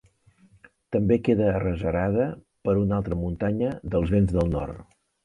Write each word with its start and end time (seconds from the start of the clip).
També 0.95 1.17
queda 1.27 1.49
arrecerada 1.57 2.25
per 2.69 2.75
una 2.85 2.97
altra 3.01 3.19
muntanya 3.25 3.71
dels 3.97 4.15
vents 4.17 4.35
del 4.39 4.51
nord. 4.57 4.81